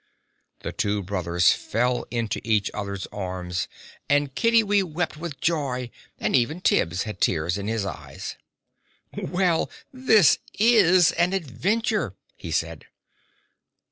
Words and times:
The 0.61 0.71
two 0.71 1.03
brothers 1.03 1.51
fell 1.53 2.07
into 2.09 2.41
each 2.43 2.71
other's 2.73 3.05
arms, 3.11 3.67
and 4.09 4.33
Kiddiwee 4.33 4.81
wept 4.81 5.15
with 5.15 5.39
joy, 5.39 5.91
and 6.17 6.35
even 6.35 6.59
Tibbs 6.59 7.03
had 7.03 7.21
tears 7.21 7.55
in 7.55 7.67
his 7.67 7.85
eyes. 7.85 8.35
"Well, 9.15 9.69
this 9.93 10.39
IS 10.55 11.11
an 11.11 11.33
adventure!" 11.33 12.15
he 12.35 12.49
said. 12.49 12.85